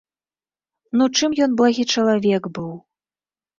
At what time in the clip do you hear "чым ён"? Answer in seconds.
1.19-1.51